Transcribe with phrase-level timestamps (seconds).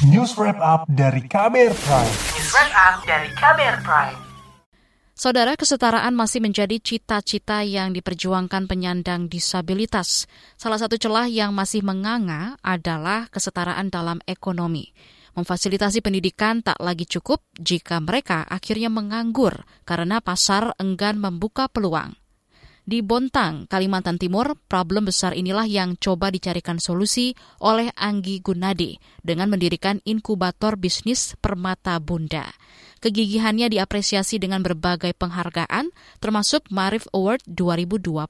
[0.00, 2.14] News Wrap Up dari Kamer Prime.
[2.32, 4.16] News Wrap Up dari Kamer Prime.
[5.12, 10.24] Saudara, kesetaraan masih menjadi cita-cita yang diperjuangkan penyandang disabilitas.
[10.56, 14.88] Salah satu celah yang masih menganga adalah kesetaraan dalam ekonomi.
[15.36, 22.16] Memfasilitasi pendidikan tak lagi cukup jika mereka akhirnya menganggur karena pasar enggan membuka peluang.
[22.90, 29.46] Di Bontang, Kalimantan Timur, problem besar inilah yang coba dicarikan solusi oleh Anggi Gunadi dengan
[29.46, 32.50] mendirikan inkubator bisnis Permata Bunda.
[32.98, 38.26] Kegigihannya diapresiasi dengan berbagai penghargaan, termasuk Marif Award 2022.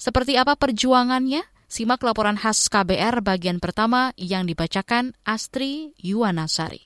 [0.00, 1.44] Seperti apa perjuangannya?
[1.68, 6.80] Simak laporan khas KBR bagian pertama yang dibacakan Astri Yuwanasari.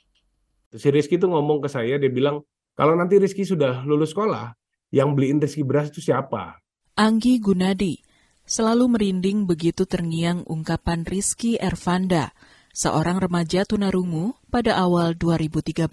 [0.75, 2.43] Si Rizky itu ngomong ke saya, dia bilang,
[2.75, 4.51] kalau nanti Rizky sudah lulus sekolah,
[4.91, 6.59] yang beliin Rizky beras itu siapa?
[6.99, 7.99] Anggi Gunadi
[8.45, 12.35] selalu merinding begitu terngiang ungkapan Rizky Ervanda,
[12.75, 15.87] seorang remaja tunarungu pada awal 2013.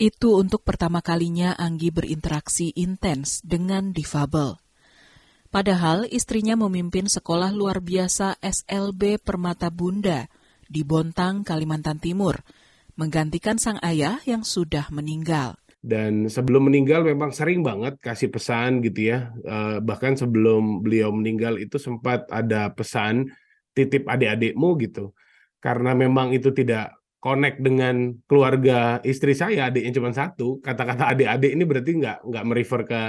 [0.00, 4.56] Itu untuk pertama kalinya Anggi berinteraksi intens dengan difabel.
[5.52, 10.24] Padahal istrinya memimpin sekolah luar biasa SLB Permata Bunda
[10.64, 12.40] di Bontang, Kalimantan Timur,
[12.96, 15.59] menggantikan sang ayah yang sudah meninggal.
[15.80, 19.32] Dan sebelum meninggal memang sering banget kasih pesan gitu ya.
[19.42, 23.32] Uh, bahkan sebelum beliau meninggal itu sempat ada pesan
[23.72, 25.16] titip adik-adikmu gitu.
[25.60, 30.60] Karena memang itu tidak connect dengan keluarga istri saya, adiknya cuma satu.
[30.60, 33.02] Kata-kata adik-adik ini berarti nggak nggak merefer ke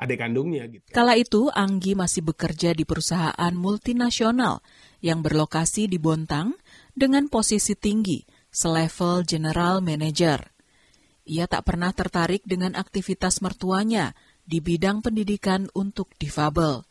[0.00, 0.84] adik kandungnya gitu.
[0.90, 4.64] Kala itu Anggi masih bekerja di perusahaan multinasional
[5.04, 6.56] yang berlokasi di Bontang
[6.96, 10.40] dengan posisi tinggi, selevel general manager.
[11.30, 16.82] Ia tak pernah tertarik dengan aktivitas mertuanya di bidang pendidikan untuk difabel.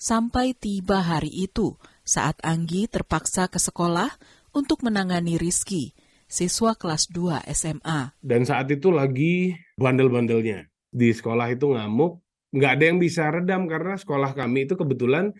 [0.00, 4.16] Sampai tiba hari itu, saat Anggi terpaksa ke sekolah
[4.56, 5.92] untuk menangani Rizky,
[6.24, 8.16] siswa kelas 2 SMA.
[8.24, 10.72] Dan saat itu lagi bandel-bandelnya.
[10.88, 12.24] Di sekolah itu ngamuk,
[12.56, 15.36] nggak ada yang bisa redam karena sekolah kami itu kebetulan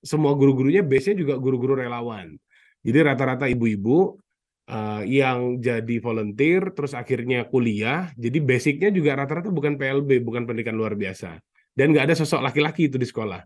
[0.00, 2.40] semua guru-gurunya base-nya juga guru-guru relawan.
[2.80, 4.16] Jadi rata-rata ibu-ibu
[4.70, 8.10] uh, yang jadi volunteer terus akhirnya kuliah.
[8.18, 11.38] Jadi basicnya juga rata-rata bukan PLB bukan pendidikan luar biasa.
[11.76, 13.42] Dan nggak ada sosok laki-laki itu di sekolah.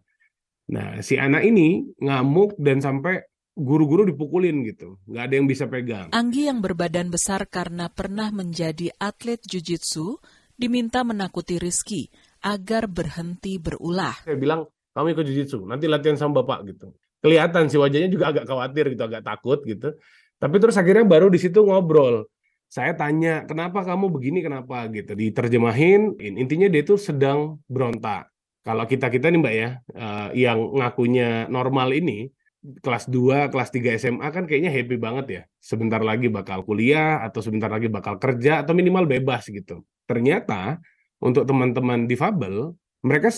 [0.71, 3.21] Nah si anak ini ngamuk dan sampai
[3.59, 4.97] guru-guru dipukulin gitu.
[5.11, 6.09] Nggak ada yang bisa pegang.
[6.15, 10.17] Anggi yang berbadan besar karena pernah menjadi atlet jujitsu
[10.55, 12.09] diminta menakuti Rizky
[12.41, 14.17] agar berhenti berulah.
[14.25, 14.65] Saya bilang
[14.95, 16.95] kamu ikut jujitsu nanti latihan sama bapak gitu.
[17.21, 19.93] Kelihatan si wajahnya juga agak khawatir gitu agak takut gitu
[20.41, 22.25] tapi terus akhirnya baru di situ ngobrol.
[22.71, 25.13] Saya tanya, kenapa kamu begini, kenapa gitu.
[25.13, 28.31] Diterjemahin, intinya dia itu sedang berontak.
[28.63, 32.31] Kalau kita-kita nih Mbak ya, uh, yang ngakunya normal ini,
[32.63, 35.43] kelas 2, kelas 3 SMA kan kayaknya happy banget ya.
[35.59, 39.83] Sebentar lagi bakal kuliah, atau sebentar lagi bakal kerja, atau minimal bebas gitu.
[40.07, 40.79] Ternyata,
[41.19, 42.71] untuk teman-teman difabel,
[43.03, 43.35] mereka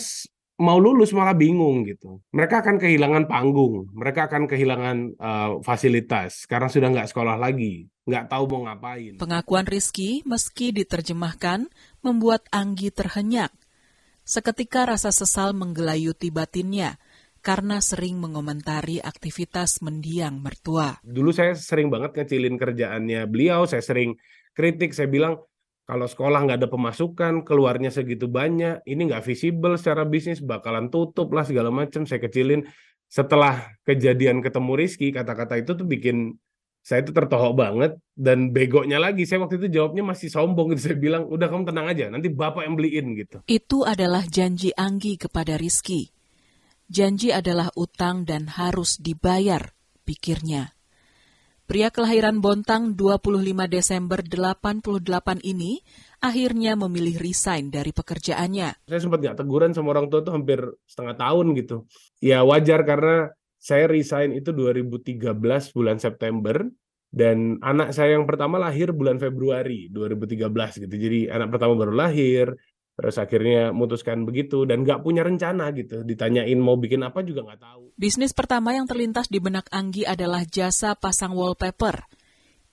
[0.61, 2.21] mau lulus malah bingung gitu.
[2.29, 8.29] Mereka akan kehilangan panggung, mereka akan kehilangan uh, fasilitas karena sudah nggak sekolah lagi, nggak
[8.29, 9.17] tahu mau ngapain.
[9.17, 11.69] Pengakuan Rizky meski diterjemahkan
[12.05, 13.49] membuat Anggi terhenyak.
[14.23, 16.95] Seketika rasa sesal menggelayuti batinnya
[17.43, 21.03] karena sering mengomentari aktivitas mendiang mertua.
[21.03, 24.15] Dulu saya sering banget ngecilin kerjaannya beliau, saya sering
[24.55, 25.43] kritik, saya bilang
[25.83, 31.27] kalau sekolah nggak ada pemasukan, keluarnya segitu banyak, ini nggak visible secara bisnis, bakalan tutup
[31.35, 32.07] lah segala macam.
[32.07, 32.63] Saya kecilin.
[33.11, 36.39] Setelah kejadian ketemu Rizky, kata-kata itu tuh bikin
[36.83, 40.97] saya itu tertohok banget dan begonya lagi saya waktu itu jawabnya masih sombong gitu saya
[40.99, 45.55] bilang udah kamu tenang aja nanti bapak yang beliin gitu itu adalah janji Anggi kepada
[45.55, 46.11] Rizky
[46.91, 49.71] janji adalah utang dan harus dibayar
[50.03, 50.75] pikirnya
[51.73, 53.33] Pria kelahiran Bontang 25
[53.65, 54.93] Desember 88
[55.41, 55.81] ini
[56.21, 58.85] akhirnya memilih resign dari pekerjaannya.
[58.85, 61.89] Saya sempat nggak teguran sama orang tua itu hampir setengah tahun gitu.
[62.21, 65.33] Ya wajar karena saya resign itu 2013
[65.73, 66.61] bulan September
[67.09, 70.93] dan anak saya yang pertama lahir bulan Februari 2013 gitu.
[70.93, 72.53] Jadi anak pertama baru lahir,
[72.93, 76.05] terus akhirnya memutuskan begitu dan nggak punya rencana gitu.
[76.05, 77.83] Ditanyain mau bikin apa juga nggak tahu.
[77.97, 82.05] Bisnis pertama yang terlintas di benak Anggi adalah jasa pasang wallpaper.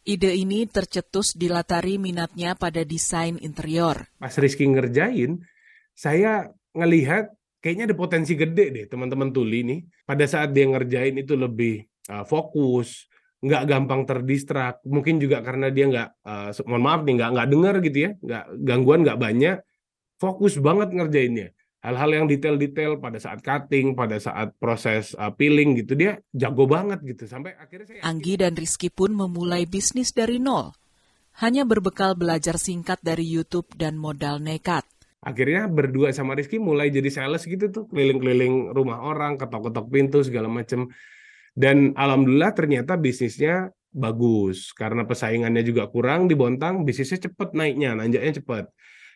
[0.05, 4.09] Ide ini tercetus dilatari minatnya pada desain interior.
[4.17, 5.45] Pas Rizky ngerjain
[5.93, 7.29] saya ngelihat
[7.61, 9.81] kayaknya ada potensi gede deh teman-teman tuli nih.
[10.05, 13.09] Pada saat dia ngerjain itu lebih uh, fokus
[13.41, 17.75] nggak gampang terdistrak mungkin juga karena dia nggak uh, mohon maaf nih nggak nggak dengar
[17.81, 18.11] gitu ya.
[18.21, 19.57] Nggak gangguan nggak banyak
[20.21, 21.49] fokus banget ngerjainnya.
[21.81, 27.01] hal-hal yang detail-detail pada saat cutting, pada saat proses uh, peeling gitu dia jago banget
[27.01, 30.77] gitu sampai akhirnya saya Anggi dan Rizky pun memulai bisnis dari nol.
[31.41, 34.85] Hanya berbekal belajar singkat dari YouTube dan modal nekat.
[35.25, 40.49] akhirnya berdua sama Rizky mulai jadi sales gitu tuh keliling-keliling rumah orang ketok-ketok pintu segala
[40.49, 40.89] macem
[41.53, 48.41] dan alhamdulillah ternyata bisnisnya bagus karena pesaingannya juga kurang di Bontang bisnisnya cepet naiknya nanjaknya
[48.41, 48.65] cepet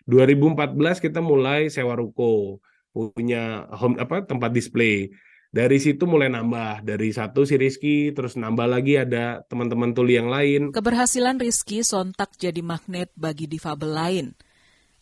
[0.04, 2.60] 2014 kita mulai sewa ruko
[2.92, 5.10] punya home apa tempat display
[5.54, 10.26] dari situ mulai nambah dari satu si Rizky terus nambah lagi ada teman-teman tuli yang
[10.26, 14.26] lain Keberhasilan Rizky sontak jadi magnet bagi difabel lain.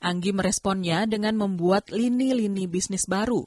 [0.02, 3.46] Anggi meresponnya dengan membuat lini-lini bisnis baru,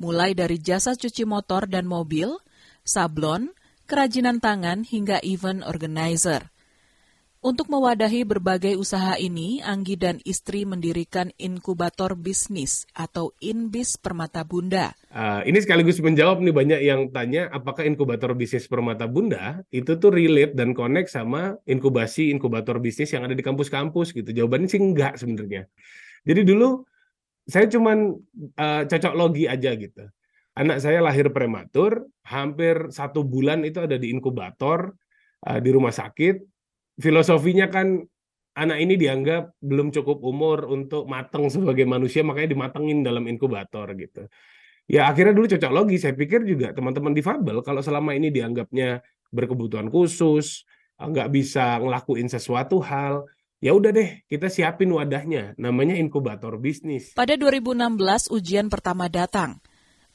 [0.00, 2.40] mulai dari jasa cuci motor dan mobil,
[2.88, 3.52] sablon,
[3.84, 6.48] kerajinan tangan, hingga event organizer.
[7.40, 14.92] Untuk mewadahi berbagai usaha ini, Anggi dan istri mendirikan inkubator bisnis atau Inbis Permata Bunda.
[15.08, 20.12] Uh, ini sekaligus menjawab nih banyak yang tanya apakah inkubator bisnis Permata Bunda itu tuh
[20.12, 24.36] relate dan connect sama inkubasi inkubator bisnis yang ada di kampus-kampus gitu.
[24.36, 25.64] Jawabannya sih enggak sebenarnya.
[26.28, 26.84] Jadi dulu
[27.48, 28.20] saya cuman
[28.60, 30.04] uh, cocok logi aja gitu.
[30.60, 34.92] Anak saya lahir prematur, hampir satu bulan itu ada di inkubator
[35.48, 36.59] uh, di rumah sakit.
[37.00, 38.04] Filosofinya kan
[38.54, 44.28] anak ini dianggap belum cukup umur untuk matang sebagai manusia, makanya dimatengin dalam inkubator gitu.
[44.90, 49.00] Ya akhirnya dulu cocok logi, saya pikir juga teman-teman difabel kalau selama ini dianggapnya
[49.30, 50.66] berkebutuhan khusus,
[50.98, 53.24] nggak bisa ngelakuin sesuatu hal,
[53.62, 57.14] ya udah deh kita siapin wadahnya, namanya inkubator bisnis.
[57.14, 59.62] Pada 2016 ujian pertama datang.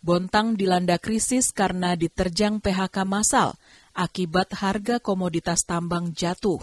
[0.05, 3.57] Bontang dilanda krisis karena diterjang PHK massal
[3.95, 6.59] akibat harga komoditas tambang jatuh.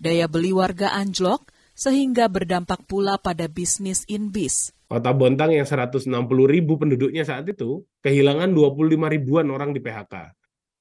[0.00, 4.72] Daya beli warga anjlok sehingga berdampak pula pada bisnis Inbis.
[4.88, 6.08] Kota Bontang yang 160
[6.48, 10.32] ribu penduduknya saat itu kehilangan 25 ribuan orang di PHK.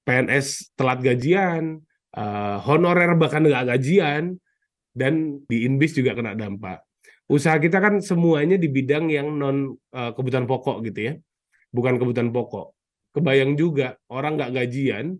[0.06, 1.81] PNS telat gajian,
[2.16, 4.38] uh, honorer bahkan nggak gajian,
[4.94, 6.86] dan di Inbis juga kena dampak.
[7.25, 11.13] Usaha kita kan semuanya di bidang yang non uh, kebutuhan pokok gitu ya,
[11.74, 12.77] bukan kebutuhan pokok.
[13.18, 15.18] Kebayang juga orang nggak gajian,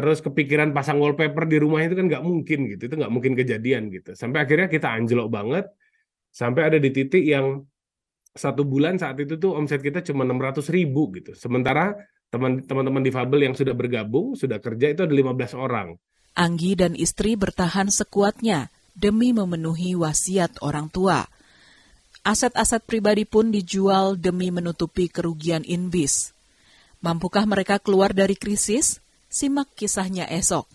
[0.00, 3.92] terus kepikiran pasang wallpaper di rumah itu kan nggak mungkin gitu, itu nggak mungkin kejadian
[3.92, 4.16] gitu.
[4.16, 5.68] Sampai akhirnya kita anjlok banget,
[6.32, 7.60] sampai ada di titik yang
[8.32, 11.36] satu bulan saat itu tuh omset kita cuma 600 ribu gitu.
[11.36, 11.92] Sementara
[12.32, 16.00] teman-teman difabel yang sudah bergabung, sudah kerja itu ada 15 orang.
[16.32, 21.28] Anggi dan istri bertahan sekuatnya demi memenuhi wasiat orang tua.
[22.24, 26.32] Aset-aset pribadi pun dijual demi menutupi kerugian Inbis.
[27.02, 29.02] Mampukah mereka keluar dari krisis?
[29.30, 30.66] Simak kisahnya esok.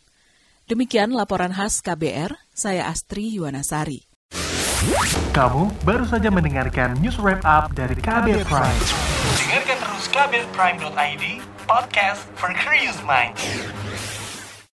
[0.72, 4.08] Demikian laporan khas KBR, saya Astri Yuwanasari.
[5.36, 8.82] Kamu baru saja mendengarkan news wrap up dari KBR Prime.
[9.44, 11.26] Dengarkan terus kbrprime.id,
[11.68, 13.44] podcast for curious minds.